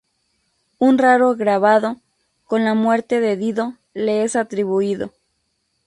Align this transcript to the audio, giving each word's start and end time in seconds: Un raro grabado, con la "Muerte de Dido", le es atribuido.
Un 0.79 0.97
raro 0.97 1.35
grabado, 1.35 1.95
con 2.45 2.65
la 2.65 2.73
"Muerte 2.73 3.19
de 3.19 3.37
Dido", 3.37 3.75
le 3.93 4.23
es 4.23 4.35
atribuido. 4.35 5.13